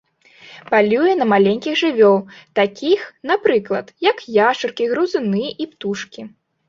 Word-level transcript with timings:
Палюе 0.69 1.11
на 1.19 1.25
маленькіх 1.33 1.75
жывёл, 1.81 2.17
такіх, 2.59 2.99
напрыклад, 3.33 3.93
як 4.09 4.17
яшчаркі, 4.39 4.89
грызуны 4.95 5.45
і 5.51 5.63
птушкі. 5.75 6.21